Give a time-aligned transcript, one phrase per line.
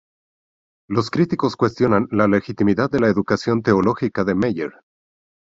[0.89, 4.73] Los críticos cuestionan la legitimidad de la educación teológica de Meyer.